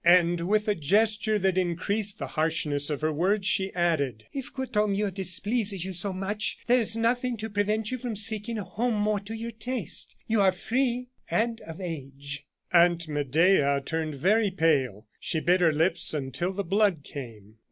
[0.03, 5.11] And with a gesture that increased the harshness of her words, she added: "If Courtornieu
[5.11, 9.19] displeases you so much, there is nothing to prevent you from seeking a home more
[9.19, 10.15] to your taste.
[10.27, 15.71] You are free and of age." Aunt Medea turned very pale, and she bit her
[15.71, 17.57] lips until the blood came.